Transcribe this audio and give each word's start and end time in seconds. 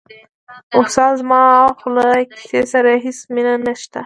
استاده 0.79 1.17
زما 1.19 1.43
خو 1.79 1.87
له 1.95 2.05
کیسې 2.31 2.61
سره 2.73 2.91
هېڅ 3.05 3.19
مینه 3.33 3.53
نشته. 3.65 3.99